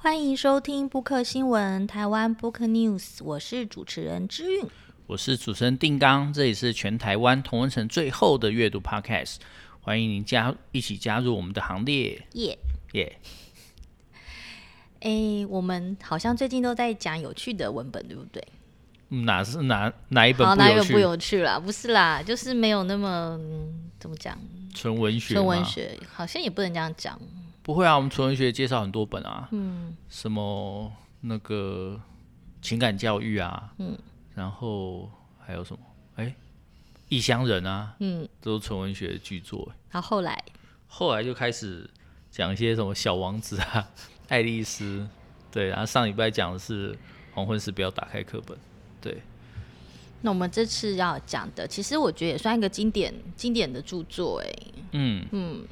[0.00, 4.64] 欢迎收听布克新闻台湾 Book News，我是主持人之韵，
[5.08, 9.38] 我是主持人定刚，这里是全台湾同文城最后的阅读 Podcast，
[9.80, 12.56] 欢迎您加一起加入我们的行列，耶
[12.92, 13.18] 耶！
[15.02, 18.40] 哎，我们好像最近都在讲有趣的文本，对不对？
[19.08, 20.46] 哪是哪哪一本？
[20.56, 21.58] 哪一本不有趣啦？
[21.58, 23.36] 不是啦，就是没有那么
[23.98, 24.38] 怎么讲，
[24.72, 27.20] 纯文学，纯文学好像也不能这样讲。
[27.68, 30.90] 不会啊，我们纯文学介绍很多本啊，嗯，什么
[31.20, 32.00] 那个
[32.62, 33.94] 情感教育啊，嗯，
[34.34, 35.80] 然后还有什么？
[36.16, 36.34] 哎，
[37.10, 39.70] 异乡人啊，嗯，都是纯文学的巨作。
[39.90, 40.42] 然后后来，
[40.86, 41.86] 后来就开始
[42.30, 43.86] 讲一些什么小王子啊，
[44.28, 45.06] 爱丽丝，
[45.52, 46.96] 对，然后上礼拜讲的是
[47.34, 48.56] 黄昏时不要打开课本，
[48.98, 49.20] 对。
[50.22, 54.52] 那我们这次要讲的，其实我觉得也算一个经典经典的著作，哎，
[54.92, 55.66] 嗯嗯。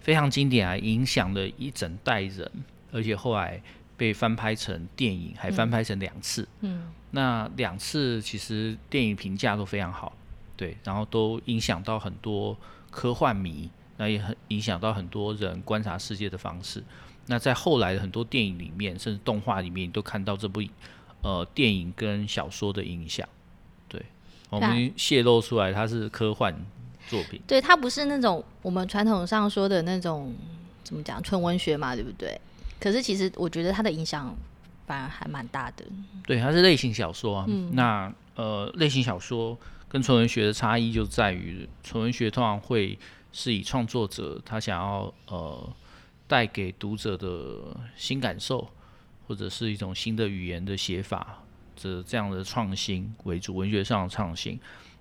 [0.00, 2.50] 非常经典啊，影响了一整代人，
[2.90, 3.62] 而且后来
[3.96, 6.48] 被翻拍成电影，还翻拍成两次。
[6.60, 10.16] 嗯，那两次其实电影评价都非常好，
[10.56, 12.56] 对，然后都影响到很多
[12.90, 16.82] 科幻迷，那也很影响到很多人观察世界的方式。
[17.26, 20.62] 那在后来的很多电影里面，甚至动画里面，都看到这部
[21.22, 23.28] 呃电影跟小说的影响。
[23.86, 24.02] 对，
[24.48, 26.54] 我们泄露出来它是科幻。
[27.10, 30.32] 作品，对，它不是那种我们传统上说的那种
[30.84, 32.40] 怎么讲纯文学嘛，对不对？
[32.78, 34.34] 可是其实我觉得它的影响
[34.86, 35.84] 反而还蛮大的。
[36.24, 37.44] 对，它是类型小说啊。
[37.48, 42.96] 嗯、那呃，类型小说跟纯文学的差异就在于，纯文学通常会
[43.32, 45.68] 是以创作者他想要呃
[46.26, 48.66] 带给读者的新感受，
[49.26, 51.42] 或者是一种新的语言的写法，
[51.76, 54.58] 这这样的创新为主，文学上的创新。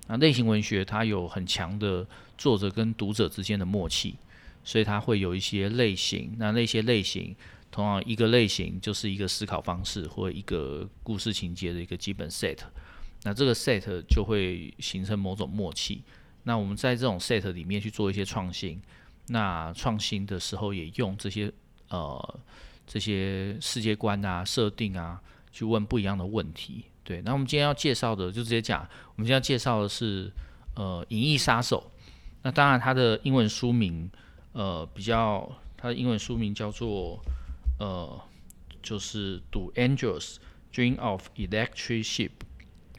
[0.09, 4.15] 那类型文学它有很强的作者跟读者之间的默契，
[4.63, 6.35] 所以它会有一些类型。
[6.38, 7.35] 那那些类型，
[7.69, 12.57] 同样一个类型就是一个思考方式或一个故事情节的一个基本 set。
[13.23, 16.02] 那这个 set 就会形成某种默契。
[16.43, 18.81] 那我们在这种 set 里面去做一些创新。
[19.27, 21.52] 那创新的时候也用这些
[21.89, 22.39] 呃
[22.87, 25.21] 这些世界观啊、设定啊，
[25.52, 26.86] 去问不一样的问题。
[27.09, 30.31] 对，那我们今天要介绍的就直接讲，我们今天要介绍的是
[30.75, 31.92] 呃《银翼杀手》。
[32.43, 34.08] 那当然，它的英文书名
[34.52, 37.19] 呃比较，它的英文书名叫做
[37.80, 38.21] 呃
[38.83, 40.36] 就是《Do Angels
[40.71, 42.30] Dream of Electric Sheep》，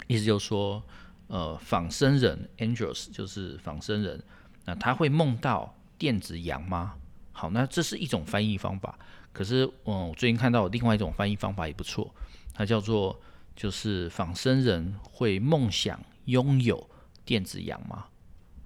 [0.08, 0.82] 意思就是说
[1.28, 4.20] 呃仿生人 Angels 就是仿生人，
[4.64, 6.94] 那他会梦到电子羊吗？
[7.30, 8.98] 好，那这是一种翻译方法。
[9.32, 12.12] 可是嗯，我最近看到另外一种翻译方法也不错，
[12.52, 13.16] 它叫做。
[13.60, 16.88] 就是仿生人会梦想拥有
[17.26, 18.06] 电子羊吗？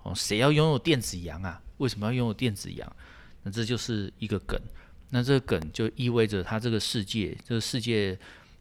[0.05, 1.61] 哦，谁要拥有电子羊啊？
[1.79, 2.97] 为什么要拥有电子羊？
[3.43, 4.57] 那这就是一个梗。
[5.11, 8.17] 那这个梗就意味着他这个世界，这个世界，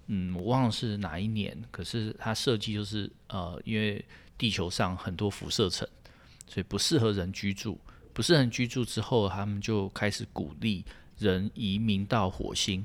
[0.07, 4.03] 嗯，我忘了是哪一年，可是它设计就是呃，因为
[4.35, 5.88] 地球上很多辐射层，
[6.47, 7.79] 所以不适合人居住。
[8.11, 10.83] 不适合人居住之后，他们就开始鼓励
[11.19, 12.83] 人移民到火星。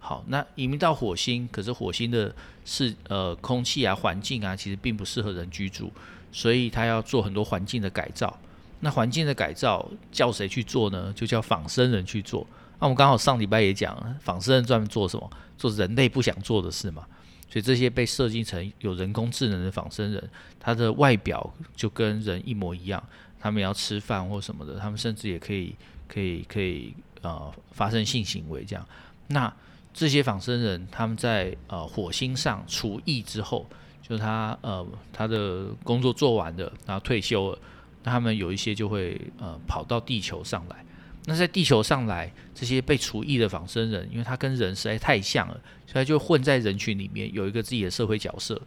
[0.00, 2.34] 好，那移民到火星，可是火星的
[2.64, 5.92] 是呃空气啊、环境啊，其实并不适合人居住，
[6.32, 8.36] 所以他要做很多环境的改造。
[8.80, 11.12] 那环境的改造叫谁去做呢？
[11.14, 12.46] 就叫仿生人去做。
[12.78, 15.30] 那我们刚好上礼拜也讲了，仿生人专门做什么？
[15.58, 17.04] 做人类不想做的事嘛。
[17.50, 23.02] 所以这些被设计成有人工智能的仿生人，他的外表就跟人一模一样。
[23.38, 25.74] 他们要吃饭或什么的，他们甚至也可以
[26.08, 28.86] 可以可以呃发生性行为这样。
[29.26, 29.52] 那
[29.92, 33.68] 这些仿生人他们在呃火星上除役之后，
[34.00, 37.58] 就他呃他的工作做完了，然后退休了，
[38.04, 40.84] 那他们有一些就会呃跑到地球上来。
[41.26, 45.54] 那在地球上来，这些被除役的仿生人，因为他跟人实在太像了，
[45.86, 48.60] 所以他就混在人群里面，有一个自己的社会角色，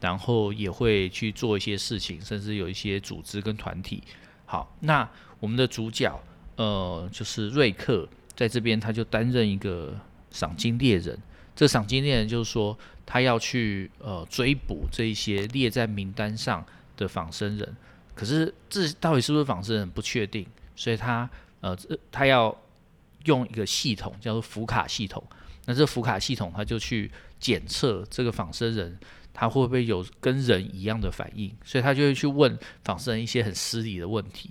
[0.00, 4.02] 然后也会去做一些事情，甚至有一些组织跟团体。
[4.44, 5.08] 好，那
[5.38, 6.18] 我们的主角
[6.56, 9.94] 呃就是瑞克，在这边他就担任一个。
[10.30, 11.18] 赏金猎人，
[11.54, 16.64] 这赏金猎人就是说，他要去呃追捕这一些列在名单上
[16.96, 17.76] 的仿生人，
[18.14, 20.46] 可是这到底是不是仿生人不确定，
[20.76, 21.28] 所以他
[21.60, 21.76] 呃
[22.12, 22.56] 他要
[23.24, 25.22] 用一个系统叫做福卡系统，
[25.66, 28.98] 那这福卡系统他就去检测这个仿生人
[29.32, 34.50] 他会不会有跟人一样的反应，所以他就会去问仿生人一些很失礼的问题。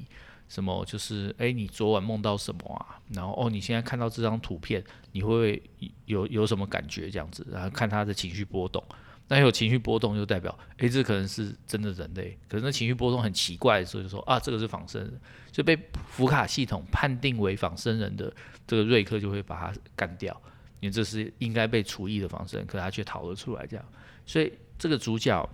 [0.49, 2.99] 什么就是哎，你昨晚梦到什么啊？
[3.13, 5.63] 然后哦，你现在看到这张图片，你会会
[6.05, 7.09] 有有什么感觉？
[7.09, 8.83] 这样子，然后看他的情绪波动。
[9.27, 12.35] 那有情绪波动就代表，哎，这可能是真的人类。
[12.47, 18.33] 可是那情绪波动很奇怪，所以就说啊，这个是仿生人，就被福卡系统判定为仿生人的
[18.65, 20.35] 这个瑞克就会把他干掉。
[20.79, 23.85] 因为这是应该被处役的仿生人，可他却逃了出来，这样，
[24.25, 25.47] 所以这个主角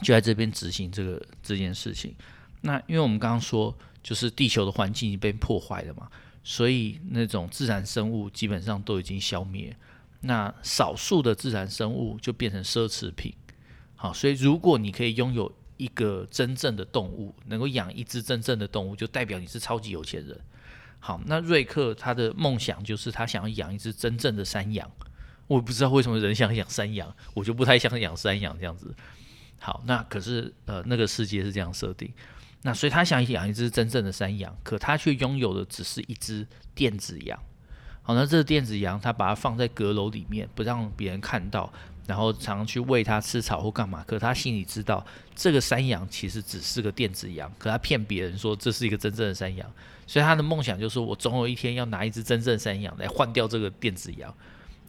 [0.00, 2.14] 就在这边执行这个这件事情。
[2.60, 6.08] 那因为我们刚刚说，就是地球的环境已经被破坏了嘛，
[6.44, 9.74] 所以那种自然生物基本上都已经消灭，
[10.20, 13.34] 那少数的自然生物就变成奢侈品。
[13.96, 20.38] 好，所以如果你可以拥有一个真正的动物，能够养一只真正的动物，就代表你是超级有钱人。
[21.00, 24.90] 好，那瑞克他的梦想就是他想要养一只真正的山羊。
[25.46, 28.94] 我不知道为什么人想养山羊，我就不太想养山羊这样子。
[29.58, 32.10] 好，那可是呃那个世界是这样设定。
[32.66, 37.38] 那所以他想养一只真正的山羊，可他却拥有的只是一只电子羊。
[38.00, 41.70] 好，那这个电子羊他把它放在阁楼里面，不让别人看到，
[42.06, 44.02] 然后常常去喂它吃草或干嘛。
[44.06, 45.04] 可他心里知道，
[45.36, 49.70] 这个山羊其实只是个电子羊，可他骗别人说这是一个真正的山羊。
[50.06, 54.34] 所以他的梦想就是，我总有一天要拿一只真正的山羊来换掉这个电子羊。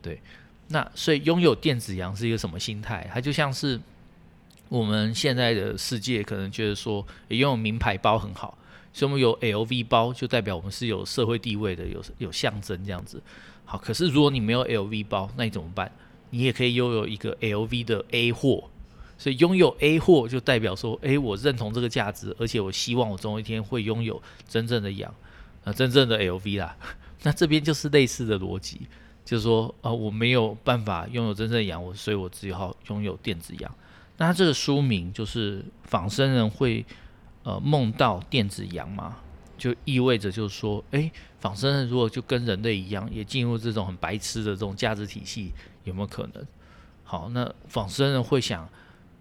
[0.01, 0.21] 对，
[0.69, 3.05] 那所以拥有电子羊是一个什么心态？
[3.13, 3.81] 它就像是。
[4.69, 8.57] 我们现在的世界可能觉得说，拥有名牌包很好，
[8.91, 13.21] 所以我们有 LV 包就代表我们是有社会地位的，有有象征这样子。
[13.63, 15.91] 好，可是如果你没有 LV 包，那你怎么办？
[16.31, 18.69] 你也可以拥有一个 LV 的 A 货，
[19.17, 25.13] 所以拥有 A 货就代表说，诶，我认同这个价值，而且我希望我总有一天会拥有真正的羊，
[25.63, 26.75] 呃，真正的 LV 啦。
[27.23, 28.81] 那这边就是类似的逻辑，
[29.23, 33.75] 就是说，啊、呃，我没有办法拥有真正的羊，我所以我只好拥有电子羊。
[34.17, 36.85] 那他这个书名就是仿生人会
[37.43, 39.17] 呃梦到电子羊吗？
[39.57, 45.51] 就意味着就是说，诶，仿生人如果就跟人类一样，也进入这种很白痴的这种价值体系，
[45.83, 46.45] 有没有可能？
[47.03, 48.67] 好，那仿生人会想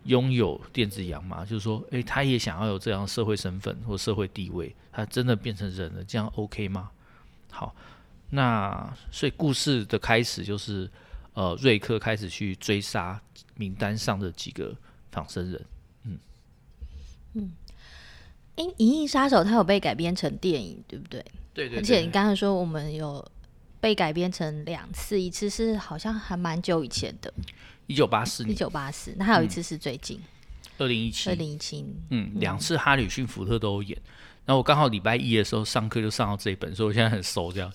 [0.04, 1.44] 拥有电子羊吗？
[1.44, 6.90] 就是说，诶，他也想要有这样的社会身份或社会地位，他真的变成人了，这样 OK 吗？
[7.50, 7.74] 好，
[8.30, 10.88] 那所以故事的开始就是。
[11.34, 13.20] 呃，瑞克开始去追杀
[13.56, 14.74] 名单上的几个
[15.12, 15.64] 仿生人。
[16.04, 16.18] 嗯
[17.34, 17.52] 嗯，
[18.56, 21.24] 因《银翼杀手》它有被改编成电影，对不对？
[21.52, 21.78] 对对。
[21.78, 23.24] 而且你刚才说我们有
[23.80, 27.32] 被改编成两次，一次是好像还蛮久以前的，
[27.88, 28.52] 一九八四年。
[28.52, 30.20] 一九八四，那还有一次是最近，
[30.78, 31.28] 二零一七。
[31.30, 31.84] 二零一七。
[32.10, 33.98] 嗯，两次哈里逊福特都有演。
[34.46, 37.72] 然后我刚好礼拜一的时候上课就上到这一本，所以我现在很熟这样。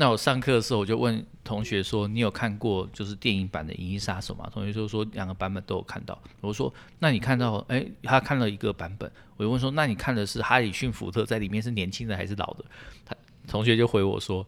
[0.00, 7.56] 那我上课的时候，我就问同学说：“你有看过就是电影版的《银翼杀手》吗？”同学就说：“两个版本都有看到。”我说：“那你看到？
[7.66, 12.64] 哎、欸，他看了一个版本。”我就问说：“那你看的是哈里逊福特在里面是年轻的还是老的？”
[13.04, 13.16] 他
[13.48, 14.46] 同学就回我说：“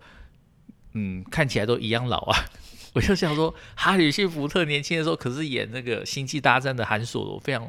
[0.94, 2.38] 嗯，看起来都一样老啊。
[2.94, 7.68] ”我就想说，哈里逊福特年轻的时候可是演那个《星际大战》的韩索罗，非常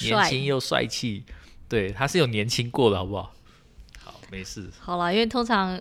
[0.00, 1.24] 年轻又帅气。
[1.68, 3.34] 对，他是有年轻过的，好不好？
[4.02, 4.70] 好，没事。
[4.80, 5.78] 好了，因为通常。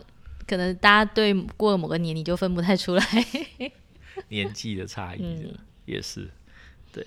[0.47, 3.03] 可能大家对过了某个年龄就分不太出来，
[4.29, 5.53] 年纪的差异、嗯、
[5.85, 6.29] 也是。
[6.91, 7.05] 对，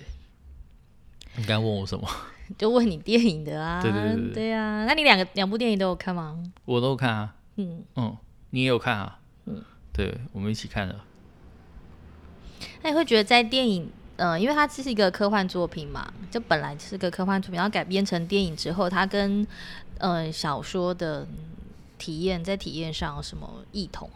[1.35, 2.07] 你刚刚问我什么？
[2.57, 3.81] 就问你电影的啊。
[3.81, 4.85] 对对对对，对啊。
[4.85, 6.41] 那你两个两部电影都有看吗？
[6.65, 7.35] 我都有看啊。
[7.55, 8.15] 嗯嗯，
[8.51, 9.19] 你也有看啊？
[9.45, 10.99] 嗯，对，我们一起看的。
[12.83, 19.45] 那你会觉得在电影，呃，因为它这是一个科幻作品嘛，就本来是个科幻作品，然后改编成电影之后，它跟
[19.97, 21.27] 呃小说的。
[22.01, 24.09] 体验在体验上有什么异同？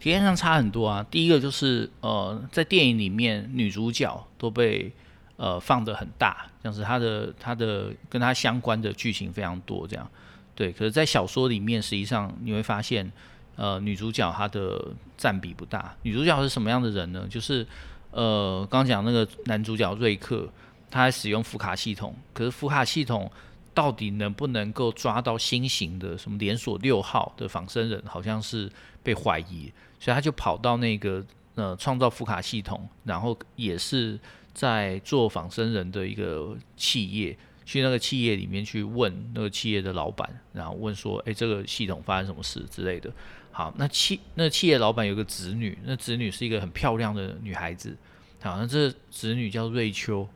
[0.00, 1.06] 体验上差很多啊。
[1.08, 4.92] 第一个就是呃，在电影里面，女主角都被
[5.36, 10.10] 呃放得很大，像是她的她的跟她相关的剧情非常多这样。
[10.56, 13.12] 对，可是，在小说里面，实际上你会发现，
[13.54, 15.94] 呃，女主角她的占比不大。
[16.02, 17.24] 女主角是什么样的人呢？
[17.30, 17.64] 就是
[18.10, 20.48] 呃，刚讲那个男主角瑞克，
[20.90, 23.30] 他使用福卡系统，可是福卡系统。
[23.74, 28.70] 到底能不能够抓到新型的什么连锁六号的仿生人，好像是
[29.02, 31.24] 被怀疑，所以他就跑到那个
[31.54, 34.18] 呃创造福卡系统，然后也是
[34.52, 43.10] 在做仿生人的一个企业，去那个企业里面去问那个企业的老板，然后问说，诶，这个系统发生什么事之类的。
[43.50, 47.96] 好，那企那企业老板有个子女，那子女是一个很漂亮的女孩子，
[48.42, 50.28] 好，那这子女叫瑞秋，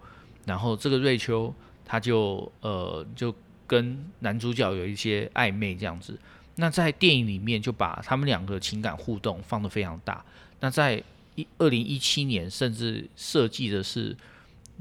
[0.47, 1.55] 然后这个瑞秋。
[1.87, 3.33] 他就呃就
[3.65, 6.19] 跟男主角有一些暧昧这样子，
[6.57, 10.25] 那在电影里面就把他们两个情感互动放得非常大。
[10.59, 11.01] 那在
[11.37, 14.17] 一二零一七年，甚至设计的是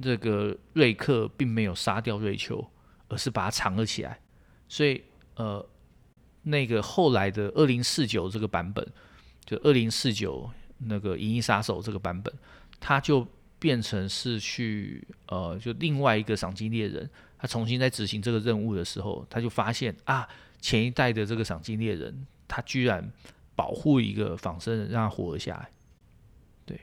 [0.02, 2.68] 这个瑞克并没有杀掉瑞秋，
[3.08, 4.20] 而是把他藏了起来。
[4.68, 5.04] 所以
[5.36, 5.64] 呃
[6.42, 8.86] 那个后来的二零四九这个版本，
[9.46, 12.34] 就二零四九那个银翼杀手这个版本，
[12.80, 13.26] 他就。
[13.66, 20.30] 变成是去呃就另外一个赏金猎人他重新在执行这个任务的时候他就发现啊
[20.62, 23.12] 前一代的这个赏金猎人他居然
[23.56, 25.68] 保护一个仿生人让他活了下来。
[26.64, 26.80] 对。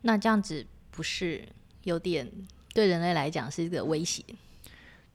[0.00, 1.46] 那这样子不是
[1.82, 2.26] 有点
[2.72, 4.24] 对人类来讲是一个威胁？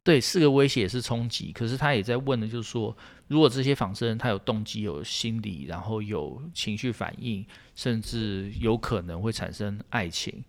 [0.04, 1.52] 对，四个威胁，也是冲击。
[1.52, 2.96] 可是他也在问的，就是说，
[3.28, 10.44] 如果这些仿生人他有动机、有心理，然后有情绪反应，甚至有可能会产生爱情，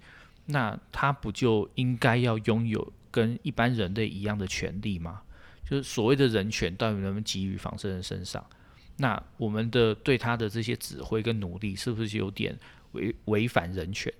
[0.46, 5.20] 那他不就应该要拥有跟一般人类一样的权利吗？
[5.68, 8.42] 就是所谓的人权，到底能不能给予仿生人身上？
[8.96, 12.58] 那我们的对他的这些指挥跟努力，是不是有点
[12.92, 14.10] 违违反人权？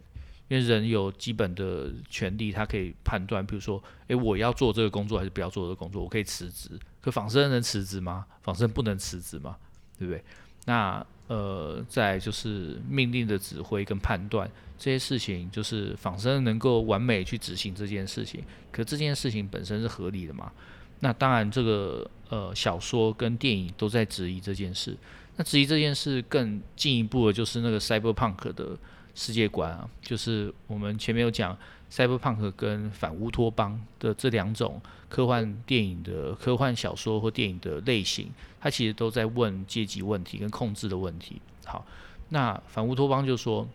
[0.49, 6.79] 因为人有基本的权利，他可以判断，比如说，诶，我要做这个工作还是不要做这个工作，我可以辞职。
[7.01, 8.27] 可仿生人能辞职吗？
[8.43, 9.57] 仿生人不能辞职吗？
[9.99, 10.23] 对不对？
[10.67, 18.45] 那呃，再就是命令的指挥跟判断这些事情，就是仿生能够完美去执行这件事情。
[18.71, 20.53] 可这件事情本身是合理的吗？
[21.01, 24.95] 那当然，这个呃小说跟电影都在质疑这件事。
[25.37, 28.77] 那质疑这件事更进一步的，就是那个 cyberpunk 的。
[29.15, 31.57] 世界观啊，就是我们前面有讲
[31.91, 41.41] ，cyberpunk 跟反乌托邦的这两种科幻电影的科幻小说或电影的类型，它其实都在问阶级问题跟控制的问题。
[41.65, 41.85] 好，
[42.31, 43.69] 那反乌托邦就说，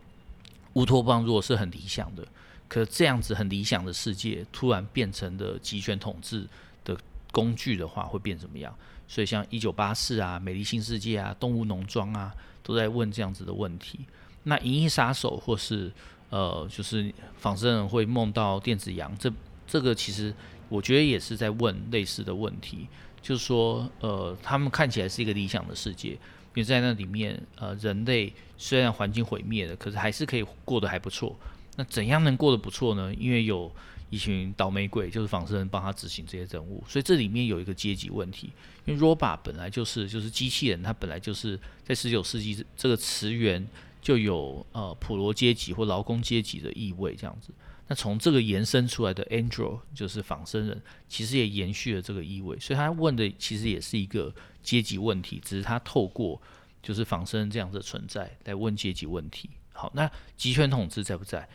[0.74, 2.27] 乌托邦如果是很理想的，
[2.67, 6.48] 可这样子很理想的世界突然变成了集权统治
[6.84, 6.98] 的
[7.32, 8.75] 工具的话，会变怎么样？
[9.08, 14.00] 所以像一九八四啊、美丽新世界啊、动物农庄啊，都在问这样子的问题。
[14.48, 15.92] 那《银翼杀手》或是
[16.30, 19.32] 呃，就是仿生人会梦到电子羊，这
[19.68, 20.34] 这个其实
[20.70, 22.88] 我觉得也是在问类似的问题，
[23.22, 26.20] 就是说呃，他们看起来是一个理想的世界，因
[26.56, 31.38] 为在那里面呃，人类虽然环境毁灭了，可是还是可以过得还不错。
[31.75, 33.13] 那怎样能过得不错呢？
[33.13, 33.70] 因为有
[34.10, 38.50] 一群倒霉鬼，就是仿生人帮他执行这些任务，所以这里面有一个阶级问题。
[38.86, 43.68] 因为 robot 本来就是就是机器人，它本来就是在十九世纪这个词源。
[44.01, 47.54] 就有呃普罗阶级或劳工阶级的意味这样子，
[47.88, 56.42] 那从这个延伸出来的 Android 就是仿生人，其实也延续了这个意味，所以他问的其实也是一个阶级问题，只是他透过
[56.82, 59.50] 就是仿生这样的存在来问阶级问题。
[59.74, 61.48] 好，那集权统治在不在？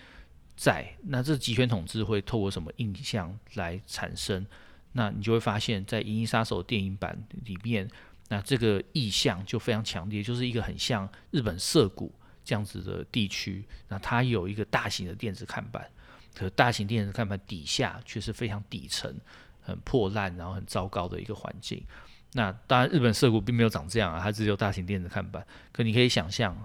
[0.56, 0.96] 在。
[1.04, 4.46] 那这集权统治会透过什么印象来产生？
[4.92, 7.88] 那你就会发现，在《银翼杀手》电影版里面，
[8.28, 12.12] 那这个意象就非常强烈，就是一个很像日本涩谷。
[12.44, 15.88] 这样子的地区，那它有一个大型的电子看板，
[16.34, 19.14] 可大型电子看板底下却是非常底层、
[19.60, 21.84] 很破烂，然后很糟糕的一个环境。
[22.32, 25.46] 那当然，日本涩谷并没有长这样啊，它只有大型电子看板。
[25.70, 26.56] 可你可以想象，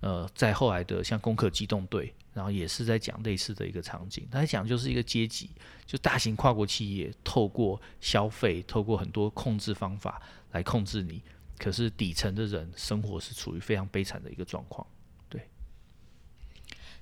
[0.00, 4.26] 呃，在后来的像《攻壳机动队》，然后也是在讲类似的一个场景。
[4.30, 5.50] 它讲就是一个阶级，
[5.84, 10.22] 就大型跨国企业透过消费，透过很多控制方法
[10.52, 11.22] 来控制你。
[11.58, 14.86] 可是底层的人生活是处于非常悲惨的一个状况。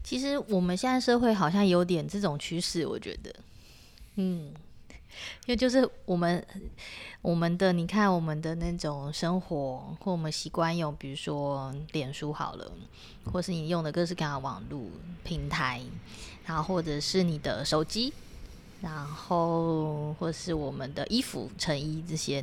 [0.03, 3.35] 其实我们现在社会好像有点这种趋势，我觉得，
[4.17, 4.53] 嗯，
[5.47, 6.43] 因为就是我们
[7.21, 12.73] 我们的你看我们的那种生活，或我们习惯用，比如说脸书好了，
[13.25, 14.81] 或是你用的各式各样的网络
[15.25, 15.83] 平台，
[16.47, 18.13] 然后或者是你的手机，
[18.81, 22.43] 然后或是我们的衣服、成衣，这些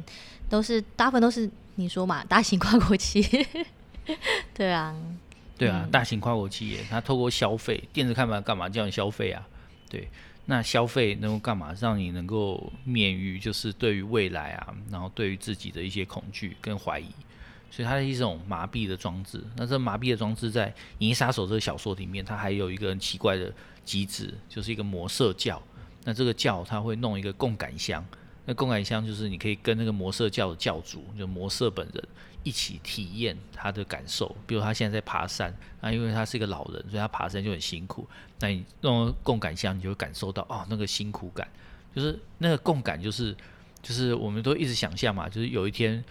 [0.50, 3.66] 都是大部分都是你说嘛，大型 跨国企业，
[4.54, 4.96] 对啊。
[5.58, 9.48] 对啊，大型跨国企业，它透过消费电子看板干嘛叫你消费啊？
[9.90, 10.10] 对，
[10.46, 11.74] 那消费能够干嘛？
[11.80, 17.08] 让你能够免于就是对于未来啊，然后对于自己的一些恐惧跟怀疑，
[17.72, 19.42] 所以它是一种麻痹的装置。
[19.56, 23.54] 那这麻痹的装置在《银翼杀手》这个小说里面，它还有一个很奇怪的
[23.86, 25.62] 机制，就是一个魔色教。
[26.04, 28.06] 那这个教它会弄一个共感箱，
[28.46, 32.04] 那共感箱就是你可以跟那个魔色教的教主，就魔色本人。
[32.46, 38.08] 一起体验他的感受，比如他现在在爬山，啊，因为他是一个老人，所以他爬山就很辛苦。
[38.40, 41.46] 那你用共感箱，你就会感受到哦，那个辛苦感，
[41.94, 43.36] 就是那个共感，就是
[43.82, 46.02] 就是我们都一直想象嘛，就是有一天，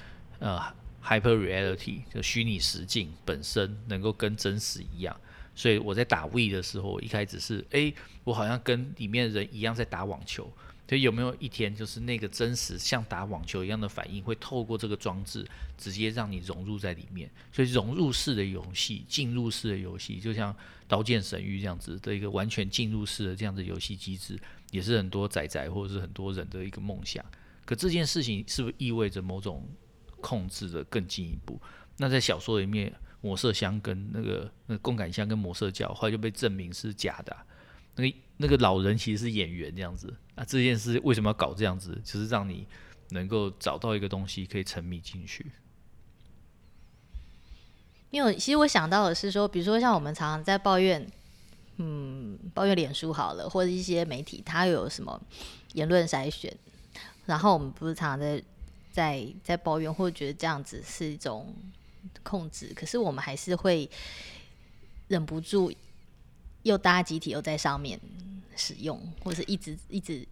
[0.40, 0.60] 呃
[1.02, 5.16] ，hyper reality 就虚拟实境本身能够跟真实一样。
[5.54, 10.52] 所以我在打 Wii 的时候，一开始是哎，我好像跟里面的人一样在打网球。
[10.86, 15.48] 所以有没有一天，就是那个真实像打网球一样的反应，会透过这个装置
[15.78, 17.30] 直接让你融入在里面？
[17.50, 20.52] 所以融入式的游戏、进入式的游戏，就像
[20.86, 24.38] 《刀剑神域》这样子的一个完全进入式的这样的游戏机制，
[24.72, 27.24] 也是很多仔仔或者是很多人的一个梦想。
[27.64, 29.66] 可这件事情是不是意味着某种
[30.20, 31.58] 控制的更进一步？
[31.96, 37.34] 那在小说里面，魔色箱跟那个那共感箱跟魔色教，后来就被证明是假的。
[37.96, 42.00] 那个那个老人其实是演员这样子啊，这件事为什么要搞这样子？
[42.04, 42.66] 就是让你
[43.10, 45.52] 能够找到一个东西可以沉迷进去。
[48.10, 51.04] 因为其实我想到的是说，比如说像我们常常在抱怨
[51.78, 55.20] 嗯，抱怨脸书好了，或者一些媒体，它有什么
[55.72, 56.56] 言论筛选，
[57.26, 58.42] 然后我们不是常常在
[58.92, 61.52] 在在抱怨，或者觉得这样子是一种
[62.22, 63.90] 控制，可是我们还是会
[65.08, 65.72] 忍不住
[66.64, 67.98] 又搭集体又在上面
[68.56, 70.26] 使用，或者是一直一直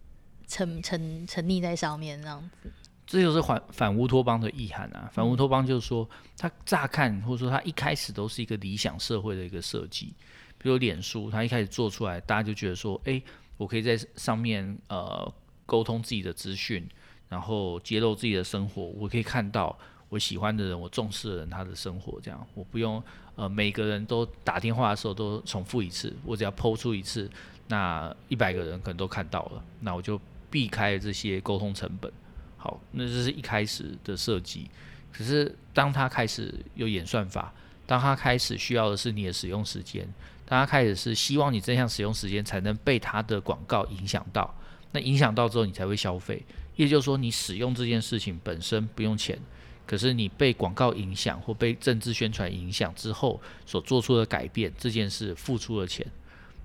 [0.47, 2.71] 沉沉沉溺在上面这样子。
[3.05, 5.09] 这就是反反乌托邦的意涵啊！
[5.13, 10.13] 反乌托邦就是说，它乍看或者说它一开始都是一个理想社会的一个设计。
[10.57, 13.21] 比如脸书，它一开始做出来，大家就觉得说，诶，
[13.57, 15.31] 我可以在上面呃
[15.65, 16.87] 沟通自己的资讯，
[17.27, 18.83] 然后揭露自己的生活。
[18.83, 19.77] 我可以看到
[20.09, 23.01] 我喜欢的人，我重视的人他的生活，这样我不用
[23.35, 27.29] 呃每个人都打电话的时候都重复一次，我只要抛出一次，
[27.67, 30.19] 那一百个人可能都看到了，那我就
[30.49, 32.11] 避开这些沟通成本。
[32.57, 34.69] 好，那这是一开始的设计。
[35.11, 37.53] 可是当他开始有演算法，
[37.85, 40.07] 当他开始需要的是你的使用时间。
[40.45, 44.53] 当他开始是希望你这项使用时间才能被他的广告影响到，
[44.91, 46.43] 那影响到之后你才会消费。
[46.75, 49.39] 也就是说，你使用这件事情本身不用钱，
[49.85, 56.05] 可是你被广告影响或被政治宣传影响之后所做出的改变，这件事付出了钱。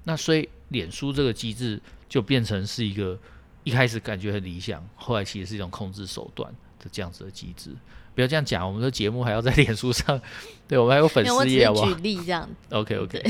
[0.05, 3.19] 那所以，脸书这个机制就变成是一个
[3.65, 7.71] 一开始感觉很理想，后来其实是一种控制手段的这样子的机制。
[8.15, 10.21] 不要这样讲，我们的节目还要在脸书上，
[10.67, 11.87] 对我们还有粉丝页， 好不好？
[11.87, 13.23] 举例这样 OK OK。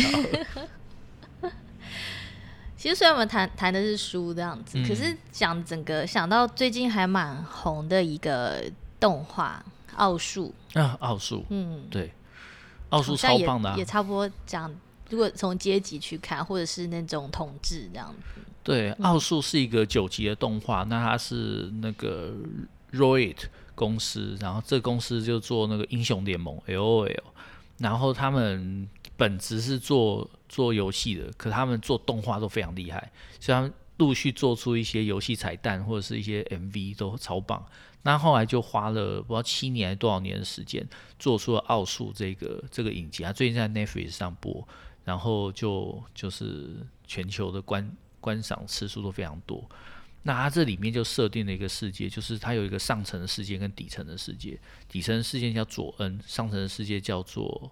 [2.77, 8.63] 其实虽然我们谈谈的是书这样子，嗯、可是讲整个想到最近还蛮红的一个
[9.01, 9.61] 动画
[9.99, 12.09] 《奥数》啊，《奥数》嗯，对，
[12.89, 14.75] 《奥数》超棒的、啊，也差不多讲，
[15.11, 18.41] 如果从阶级去看，或者是那种统治这样子。
[18.63, 22.33] 对，《奥数》是一个九级的动画，那它是那个
[22.93, 23.45] Riot。
[23.79, 27.17] 公司，然后这公司就做那个英雄联盟 LOL，
[27.77, 37.65] 然后他们本职是做做游戏的，可他们做动画都非常厉害，所以他们陆续做出一些游戏彩蛋或者是一些 MV 都超棒。
[38.09, 40.83] 那后来就花了不知道七年还是多少年的时间，
[41.19, 44.67] 做出了奥数这个这个影集，他最近在 Netflix 上播，
[45.05, 46.71] 然后就就是
[47.07, 49.63] 全球的观观赏次数都非常多。
[50.23, 54.59] 那它这里面就设定了一个世界，就是它有一个上层的世界跟底层的世界。
[54.89, 57.71] 底层的世界叫佐恩，上层的世界叫做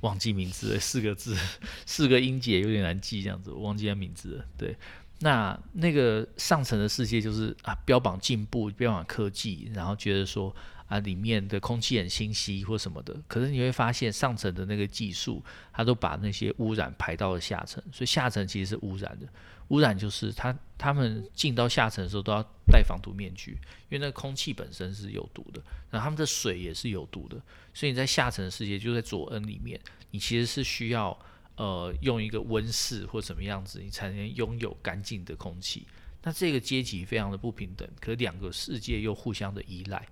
[0.00, 1.36] 忘记名字了，四个字，
[1.86, 4.44] 四个音节有点难记，这样子忘记他名字了。
[4.58, 4.76] 对，
[5.20, 10.54] 那那个上层的世界就是啊，标榜进步，标榜科技，然后觉得说
[10.86, 13.14] 啊，里面的空气很清晰或什么的。
[13.28, 19.26] 可是你会发现，上层的那个技术，它都把那些污染排到了下层，所以下层其实是污染的。
[19.68, 23.52] 污染就是他他们进到下层的时候都要戴防毒面具，
[23.88, 27.40] 因为那空气本身是有毒的，然后他们的水也是有毒的，
[27.72, 29.78] 所以你在下层世界就在左恩里面，
[30.10, 31.16] 你其实是需要
[31.60, 35.86] 呃用一个温室或什么样子，你才能拥有干净的空气。
[36.22, 40.02] 那这个阶级非常的不平等，可两个世界又互相的依赖。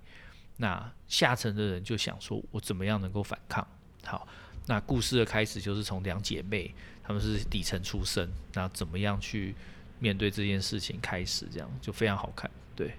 [0.59, 3.67] 那下层的人就想说，我怎么样能够反抗？
[4.05, 4.29] 好，
[4.67, 6.75] 那故事的开始就是从两姐妹。
[7.03, 9.55] 她们是底层出身，那怎么样去
[9.99, 11.01] 面对这件事情？
[11.01, 12.93] 开始这样就非常好看，对。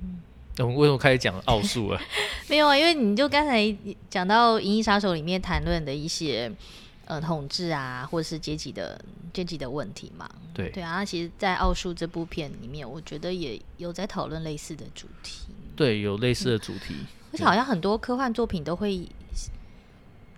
[0.00, 0.22] 嗯，
[0.56, 2.00] 那我们为什么开始讲奥数啊？
[2.48, 3.76] 没有啊，因为你就刚才
[4.08, 6.48] 讲到《银翼杀手》里面谈论的一些
[7.08, 10.30] 呃统治啊，或者是阶级的阶级的问题嘛。
[10.54, 15.46] 对对啊，其实，在《奥数》这部片里面，我觉得也有在讨论类似的主题。
[15.74, 19.08] 对，有类似的主题，嗯、而且好像很多科幻作品都会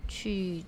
[0.09, 0.65] 去。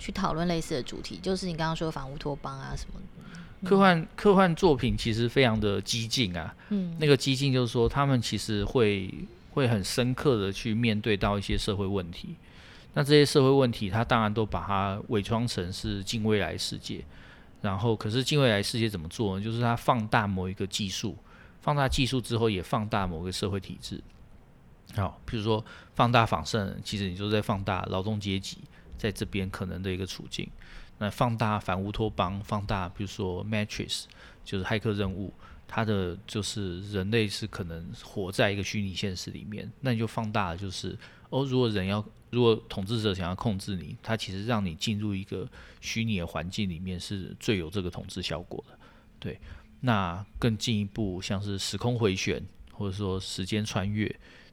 [0.00, 3.68] 去讨论类似的主题，就是你刚刚说的反乌托邦啊什么的。
[3.68, 9.12] 科幻科幻作品其实非常的激进啊，嗯，那个激进就是说他们其实会
[9.50, 12.36] 会很深刻的去面对到一些社会问题。
[12.94, 17.04] 那这些社会问题，他当然都把它伪装成是近未来世界。
[17.60, 19.44] 然后，可是近未来世界怎么做呢？
[19.44, 21.16] 就是他放大某一个技术，
[21.60, 24.02] 放大技术之后也放大某个社会体制。
[24.94, 28.58] 好，比如说放大仿生，其实你就在放大劳动阶级。
[28.96, 30.50] 在这边可能的一个处境，
[30.98, 34.06] 那放大反乌托邦，放大比如说 Matrix，
[34.48, 35.30] 就是骇客任务，
[35.66, 40.96] 它的就是人类是可能活在一个虚拟现实里面，那你就放大了，就是
[41.28, 45.46] 哦，如果人要，如果统治者想要控制你，他其实让你进入一个
[45.82, 48.78] 虚拟的环境里面是最有这个统治效果的，
[49.20, 49.38] 对。
[49.80, 54.12] 那更进一步，像是时空回旋，或者说时间穿越。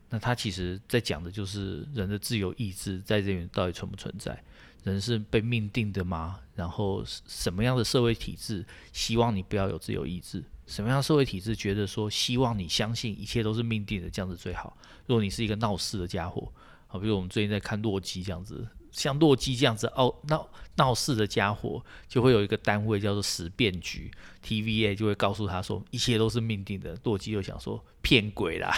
[0.09, 4.43] 那它其实在讲的就是人的自由意志在这里到底存不存在？
[4.85, 6.39] 人是被命定的吗？
[6.55, 10.41] 然后什么样的社会体制希望你不要有自由意志？
[10.67, 14.77] 什么样的社会体制觉得说希望你相信一切都是命定的，这样子最好？
[15.05, 16.51] 如果你是一个闹事的家伙，
[16.87, 24.09] 好，比如我们最近在看洛基这样子，像洛基这样子哦闹闹事的家伙，就会有一个单位叫做时变局
[24.43, 26.97] ，TVA 就会告诉他说一切都是命定的。
[27.03, 28.73] 洛基又想说骗鬼啦，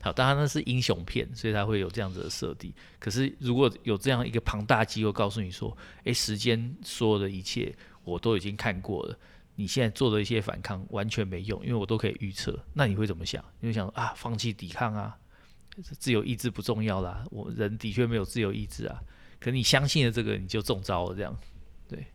[0.00, 2.72] 好，当然那是英雄片，所以他会有这样子的设定。
[3.00, 9.18] 可是如果有这样一个庞大机构告诉你说，诶，时间所有的一切我都已经看过了，
[9.56, 13.44] 你现在做的一些反抗完全没用，因为我都可以预测，那你会怎么想？
[13.58, 15.18] 你会想啊，放弃抵抗啊，
[15.82, 19.02] 自由意志不重要啦，我人的确没有自由意志啊。
[19.40, 21.36] 可你相信了这个，你就中招了，这样，
[21.88, 22.06] 对。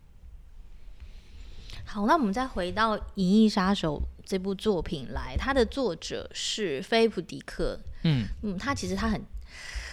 [1.86, 7.80] 好，那我们再回到《银翼杀手》这部作品来，它的作者是菲普·迪克。
[8.04, 9.22] 嗯嗯，他其实他很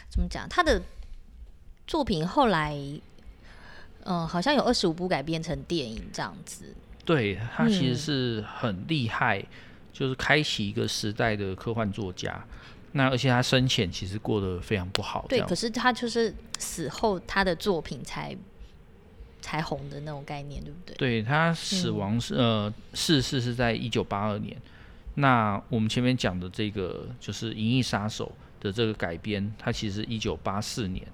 [0.08, 0.48] 怎么讲？
[0.48, 0.82] 他的
[1.86, 2.74] 作品后来，
[4.04, 6.74] 嗯、呃，好像有二十五部改编成电影这样子。
[7.04, 9.46] 对，他其实是很厉害，嗯、
[9.92, 12.44] 就是开启一个时代的科幻作家。
[12.92, 18.36] 那而且他生前其实过得非常不好，对，可是他就是死后他的作品才
[19.40, 20.96] 才红的那种概念，对不对？
[20.96, 24.56] 对，他死亡是、嗯、呃逝世是在一九八二年。
[25.14, 31.04] 那我们前面讲的这个就是《银翼杀手》的这个改编，它其实一九八四年，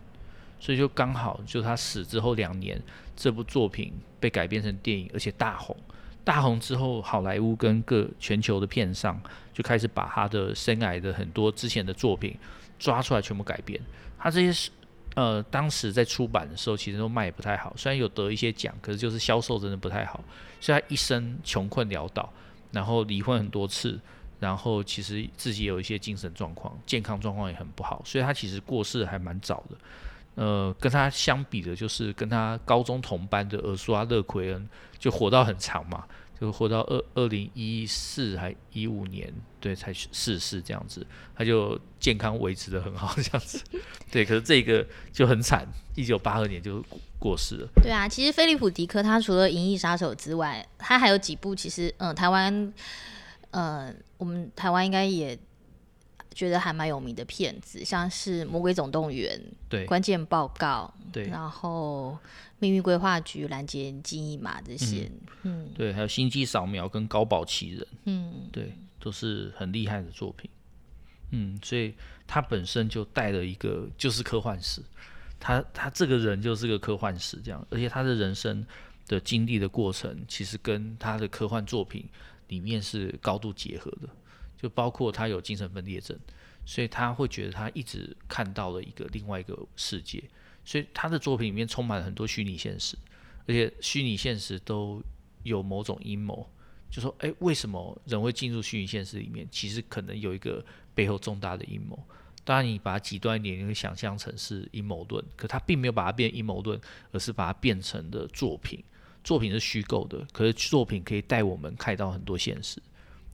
[0.61, 2.81] 所以就刚好就他死之后两年，
[3.17, 5.77] 这部作品被改编成电影，而且大红。
[6.23, 9.21] 大红之后，好莱坞跟各全球的片商
[9.53, 12.37] 就开始把他的生涯的很多之前的作品
[12.79, 13.81] 抓出来，全部改编。
[14.19, 14.71] 他这些是
[15.17, 20.23] 呃，当时在出版的时候，其实都卖不太好，虽然有得一些奖，可是就是销售真的不太好。
[20.61, 22.31] 所以他一生穷困潦倒，
[22.71, 23.99] 然后离婚很多次，
[24.39, 29.77] 然后其实自己有一些精神状况，健康状况也很不好，所以他其实过世还蛮早的。
[30.35, 36.05] 呃，跟他相比的，就是跟他高中同班的尔苏阿勒奎恩，就活到很长嘛，
[36.41, 43.63] 就活到二二零一四还一五年，对，才逝世这样子，他就健康维持的很好这样子，
[44.11, 46.85] 对，可是这个就很惨，一九八二年就
[47.19, 47.69] 过世了。
[47.83, 52.73] 对啊，其实菲利普迪克他除了《银翼杀手》之外，他还有几部，其实嗯，台湾，
[53.51, 55.39] 呃，我们台湾应该也。
[56.37, 62.11] 觉得还蛮有名的片子，像是《魔鬼总动员》、对，关键报告，对，然后
[62.59, 65.11] 《命运规划局》、拦截记忆码这些，
[65.45, 65.71] 嗯，嗯。
[65.75, 70.51] 对，还有《星际扫描》跟《高保奇人》，嗯，对，都是很厉害的作品，
[71.31, 71.95] 嗯，所以
[72.27, 74.83] 他本身就带了一个就是科幻史，
[75.41, 78.63] 他他这个人就是个科幻史这样，而且他的人生
[79.09, 82.07] 的经历的过程，其实跟他的科幻作品
[82.49, 84.09] 里面是高度结合的。
[84.57, 86.19] 就包括他有精神分裂症，
[86.65, 90.23] 所以他会觉得他一直看到了一个另外一个世界，
[90.65, 92.97] 所以他的作品里面充满了很多虚拟现实，
[93.47, 95.03] 而且虚拟现实都
[95.43, 96.49] 有某种阴谋，
[96.91, 99.47] 就说，诶，为什么人会进入虚拟现实里面？
[99.51, 100.65] 其实可能有一个
[100.95, 101.99] 背后重大的阴谋。
[102.45, 108.83] 当然，你把它极端一点，你会想象成是阴谋论，可他并没有把它变阴谋论，而是把它变成的作品。
[109.25, 112.81] 作品是虚构的，可是作品可以带我们看到很多现实。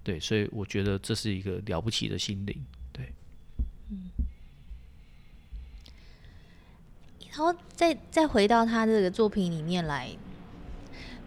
[0.05, 2.65] 对，所以我觉得这是一个了不起的心灵。
[2.93, 3.13] 对，
[3.91, 4.11] 嗯，
[7.31, 10.09] 然后再再回到他这个作品里面来，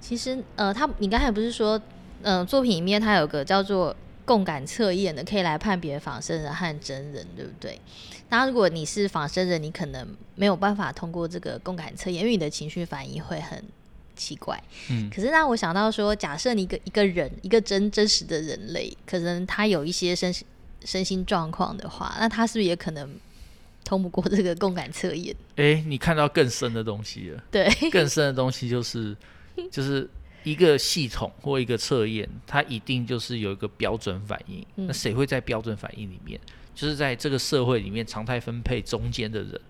[0.01, 1.81] 其实呃，他你刚才不是说，
[2.21, 7.79] 呃，作品里面他有个叫做共感测验的，可以来判别仿生人和真人，对不对？
[8.29, 13.63] 那如果你是仿生人，你可能没有办法通过这个共感测验，因为你的情绪反应会很。
[14.15, 20.33] 奇怪，嗯，可是让我想到说，假设你一个一个人，一个真真实的人类，可能他有一些身
[20.83, 23.09] 身心状况的话，那他是不是也可能
[23.83, 25.35] 通不过这个共感测验？
[25.57, 27.43] 哎、欸，你看到更深的东西了。
[27.51, 29.15] 对，更深的东西就是，
[29.71, 30.09] 就是
[30.43, 34.65] 一个系统或一个测验，它一定就是有一个标准反应。
[34.75, 36.39] 嗯、那谁会在标准反应里面？
[36.73, 39.61] 就是在这个社会里面常态分配中间的人，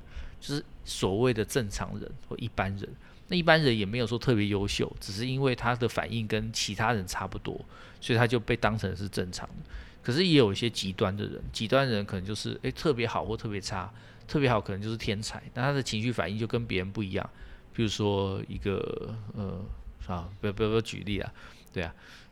[0.41, 2.89] 就是所谓的正常人或一般人。
[3.27, 7.59] 那一般人也没有说特别优秀，只是因为他的反应跟其他人差不多，
[7.99, 9.55] 所以他就被当成是正常的。
[10.03, 13.91] 可是也有一些极端的人，极端人可能就是诶特别好或特别差，
[14.27, 17.27] 特别好可能就是天才，但他的情绪反应就跟别人不一样。
[17.73, 19.59] 比如说一个呃
[20.05, 21.33] 啊，不要不要不要举例啊，
[21.73, 21.91] 对啊。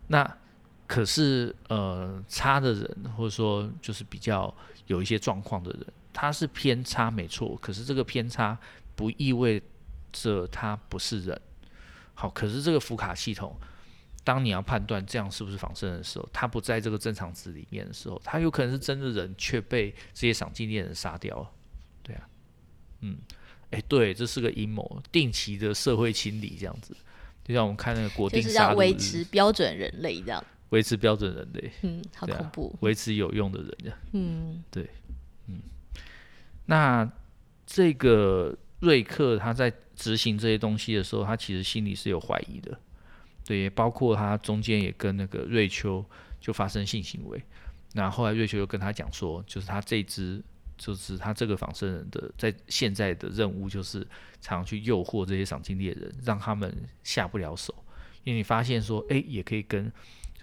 [0.09, 0.37] 那
[0.85, 4.53] 可是呃差的人，或者说就是比较
[4.85, 8.55] 有一些状况的人，他是偏差没错，可是这个偏差
[8.95, 9.59] 不意味。
[10.13, 11.41] 这他不是人，
[12.13, 13.53] 好，可是这个福卡系统，
[14.23, 21.51] 当你要判断这样是不是仿生人的时候，他不在这个正常值里面的时候，他有可能是真的人，却被这些赏金猎人杀掉了，
[22.03, 22.29] 对啊，
[23.01, 23.17] 嗯，
[23.71, 26.95] 哎，对，这是个阴谋，定期的社会清理这样子，
[27.43, 34.87] 就像我们看那个国定是要维持标准人类这样，维持标准人类，嗯，好恐怖，维持有用的人这样，嗯，对，
[35.47, 35.59] 嗯，
[36.67, 37.11] 那
[37.65, 38.55] 这个。
[38.83, 42.77] 瑞克他在执行这些东西的时候，他其实心里是有怀疑的，
[43.45, 46.03] 对，包括他中间也跟那个瑞秋
[46.41, 47.41] 就发生性行为，
[47.93, 50.43] 那后，来瑞秋又跟他讲说，就是他这只
[50.77, 54.01] 就是他这个仿生人的在现在的任务就是
[54.41, 57.73] 常常去诱惑这些赏金猎人，让他们下不了手，
[58.25, 59.89] 因为你发现说，哎，也可以跟。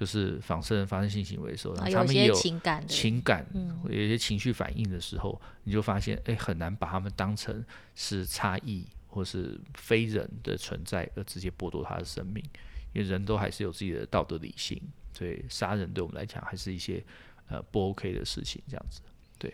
[0.00, 3.46] 就是仿生人发生性行为的时候，他们也有情感、情感，
[3.84, 7.62] 有一些情绪反应的时候，你就发现，哎，很难把他们当成
[7.94, 12.42] 是差异或是非人的存在而直接剥夺他的生命，
[12.94, 14.80] 因为人都还是有自己的道德理性，
[15.12, 17.04] 所以杀人对我们来讲还是一些
[17.48, 19.02] 呃不 OK 的事情，这样子。
[19.40, 19.52] 对，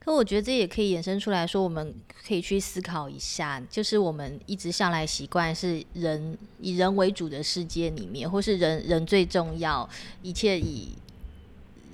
[0.00, 1.94] 可我觉得这也可以衍生出来说，我们
[2.26, 9.88] 可以去思考一下，就是我们一直向来习惯是人以人为主的世界里面，或是人人最重要，
[10.22, 10.88] 一切以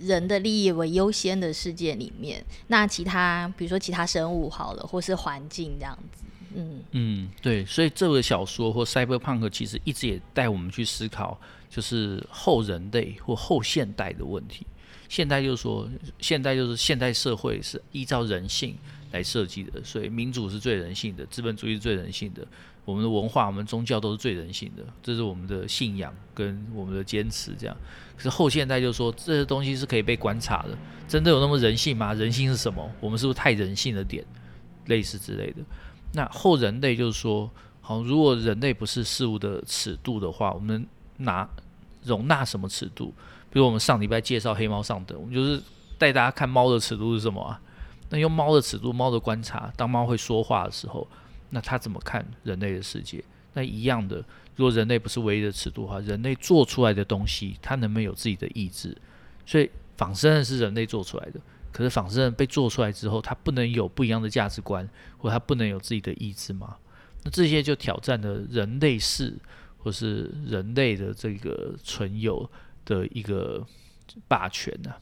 [0.01, 6.25] 人的利益为优先的世界里面，那其他比如说其他生物好了，或是环境这样子，
[6.57, 14.67] 嗯嗯，对，所以这个小说或 Cyberpunk 其实一直也带我们去思考，就是后人类或后现代的问题。
[15.09, 15.88] 现代就是说，
[16.19, 18.77] 现代就是现代社会是依照人性
[19.12, 22.47] 来设计的，所以民主是最人性的，资本主义是最人性的，
[22.85, 27.53] 我们的文化、我们宗教都是最人性的，这是我们的信仰跟我们的坚持。
[27.59, 27.77] 这样，
[28.17, 32.12] 可是后现代就是说，这些东西是可以被观察的，真的有那么人性吗？
[32.14, 32.90] 人性是什么？
[33.01, 34.25] 我们是不是太人性的点？
[34.87, 35.62] 类似之类的。
[36.12, 40.87] 那后人类就是说，好，如果人类不是事物的尺度的话，我们
[41.17, 41.49] 拿
[42.03, 43.14] 容纳什么尺度？
[43.55, 45.62] 比如我们上礼拜介绍黑猫上等，我们就是
[45.97, 47.61] 带大家看猫的尺度是什么啊？
[48.11, 51.07] 那用猫的尺度、猫的观察，当猫会说话的时候，
[51.51, 53.23] 那它怎么看人类的世界？
[53.53, 54.17] 那一样的，
[54.57, 58.97] 如果人类不是唯一的尺度的话，人类做出来的东西，它能不能有自己的意志？
[59.47, 61.38] 所以仿生人是人类做出来的，
[61.71, 66.77] 可是仿生人被做出来之后，它不能有不一样的价值观，或它不能有自己的意志吗？
[67.23, 69.33] 那这些就挑战了人类世，
[69.79, 72.51] 或是人类的这个存有。
[72.85, 73.66] 的一个
[74.29, 75.01] 霸权呐、啊？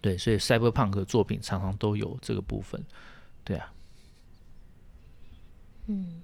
[0.00, 2.80] 对，所以 Cyberpunk 作品常常都有这个部分，
[3.42, 3.72] 对啊。
[5.86, 6.22] 嗯，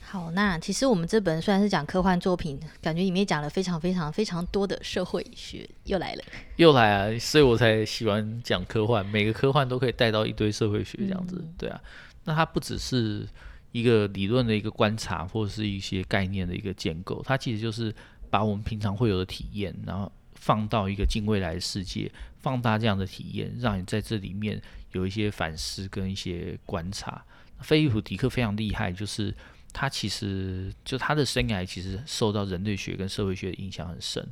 [0.00, 6.22] 好，那其实我们这本虽然是讲科幻作品，感觉里面讲了非常非常非常多的社会学，又来了，
[6.56, 7.18] 又来啊！
[7.18, 11.80] 所以我才喜欢讲科幻，每个科幻都可以带到一堆社会学这样子，嗯、对啊。
[12.24, 13.26] 那它不只是
[13.72, 17.94] 一个理论的一个观察，或者是一些概念的一个建构，它其实就是。
[18.30, 24.62] 把我们平常会有的体验，然后放到一个近未来的世界，放大这样的体验，让你在这里面
[24.92, 27.22] 有一些反思跟一些观察。
[27.60, 29.34] 菲利普·迪克非常厉害，就是
[29.72, 34.26] 他其实就他的生涯其实受到人类学跟社会学的影响很深。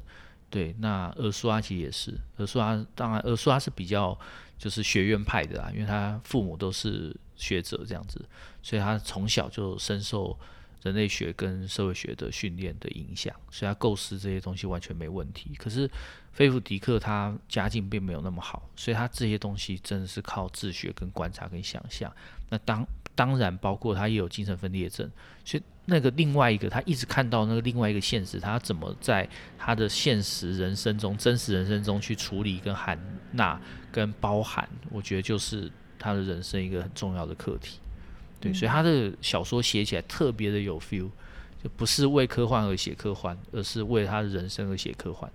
[0.49, 4.19] 对，那厄苏阿其实也是，厄苏阿当然厄苏阿是比较
[4.57, 8.25] 就是学院派的啦，因为他父母都是学者这样子，
[8.63, 10.39] 所以他从小就深受。
[10.83, 15.53] 人类学跟社会学的训练的影响，所以他构思这些东西完全没问题。
[15.59, 15.91] 可是
[16.33, 22.13] 菲弗迪克他家境并没有那么好，所以他这些东西真的是靠自学、跟观察、跟想象。
[22.49, 25.11] 那当当然包括他也有精神分裂症，
[25.45, 32.97] 所以那个另外一个他一直看到那个另外一个现实，他怎么在他的现实人生中、真实人生中去处理、跟含
[33.33, 33.61] 纳、
[33.91, 37.81] 跟包含，我觉得就是他的人生一个很重要的课题。
[38.41, 41.09] 对，所以他的小说写起来特别的有 feel，
[41.63, 45.31] 就不是为科幻而写科幻，而是为他的人生而写科幻。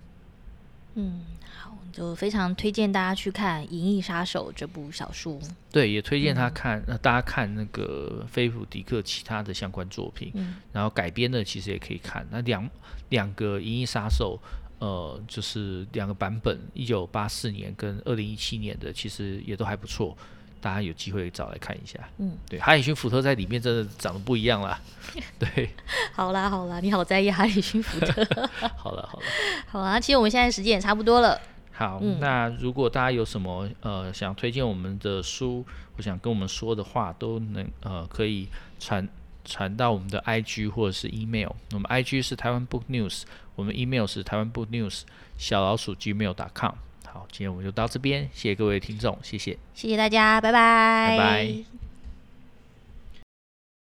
[0.95, 1.21] 嗯，
[1.57, 5.39] 好，就非常推荐大家去看《银翼杀手》这部小说。
[5.71, 12.25] 对，也推荐他看，那、嗯、大家看那个菲普迪克其他的相关作品，嗯、然后改编的其实也可以看。
[12.29, 12.69] 那两
[13.09, 14.39] 两个《银翼杀手》，
[14.85, 20.15] 呃，就是两个版本，一九八四年跟二零一七年的，其实也都还不错。
[20.63, 24.79] 大家有机会找来看一下，嗯，对，哈里逊福特在里面真的长得不一样啦，
[25.37, 25.69] 对，
[26.13, 28.23] 好啦好啦，你好在意哈里逊福特，
[28.77, 29.25] 好了好了，
[29.67, 31.37] 好啦，其实我们现在时间也差不多了，
[31.73, 35.65] 好，嗯、那如果大家有什么呃想推荐我们的书，
[35.97, 38.47] 或想跟我们说的话，都能呃可以
[38.79, 39.05] 传
[39.43, 43.23] 传到我们的 IG 或者是 email，我们 IG 是台湾 Book News，
[43.55, 45.01] 我们 email 是台湾 Book News
[45.37, 46.75] 小老鼠 gmail.com。
[47.13, 51.82] 好，今天我们就到这边，谢谢各位听众，谢谢，谢谢大家，拜拜，拜拜。